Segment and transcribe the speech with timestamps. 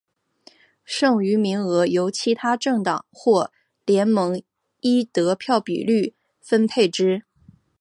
[0.83, 3.51] 剩余名额由其他政党或
[3.85, 4.41] 联盟
[4.79, 7.21] 依得票比率分配之。